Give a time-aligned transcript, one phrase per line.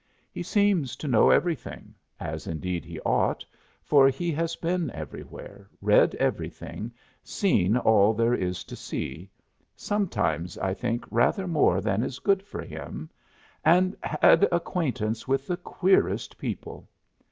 [0.31, 3.45] He seems to know everything, as indeed he ought,
[3.83, 6.91] for he has been everywhere, read everything,
[7.23, 9.29] seen all there is to see
[9.75, 13.11] sometimes I think rather more than is good for him
[13.63, 16.89] and had acquaintance with the queerest people.